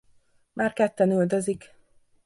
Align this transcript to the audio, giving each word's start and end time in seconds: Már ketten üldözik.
Már 0.53 0.73
ketten 0.73 1.11
üldözik. 1.11 1.73